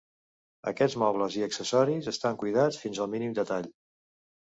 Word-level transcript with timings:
Aquests 0.71 0.97
mobles 1.03 1.37
i 1.43 1.45
accessoris 1.49 2.09
estan 2.15 2.43
cuidats 2.43 2.83
fins 2.87 3.07
al 3.07 3.15
mínim 3.15 3.41
detall. 3.45 3.73